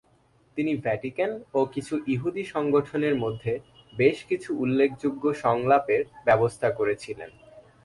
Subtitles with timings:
[0.57, 3.53] তিনি ভ্যাটিকান ও কিছু ইহুদী সংগঠনের মধ্যে
[3.93, 7.29] বেশ কিছু উল্লেখযোগ্য সংলাপের ব্যবস্থা করেছিলেন।